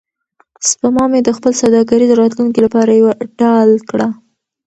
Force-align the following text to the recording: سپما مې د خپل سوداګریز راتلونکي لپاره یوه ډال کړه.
سپما 0.69 1.03
مې 1.11 1.19
د 1.23 1.29
خپل 1.37 1.51
سوداګریز 1.61 2.11
راتلونکي 2.21 2.59
لپاره 2.65 2.91
یوه 2.99 3.13
ډال 3.39 3.69
کړه. 3.89 4.07